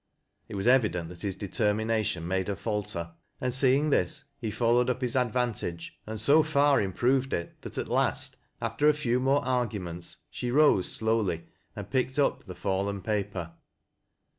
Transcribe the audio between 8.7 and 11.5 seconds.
a few more arguments, slie rose slowly